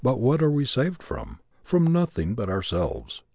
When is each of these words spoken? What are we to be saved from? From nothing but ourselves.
What 0.03 0.41
are 0.41 0.49
we 0.49 0.63
to 0.63 0.65
be 0.65 0.65
saved 0.83 1.03
from? 1.03 1.41
From 1.63 1.93
nothing 1.93 2.33
but 2.33 2.49
ourselves. 2.49 3.21